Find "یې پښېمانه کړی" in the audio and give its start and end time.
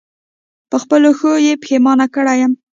1.45-2.35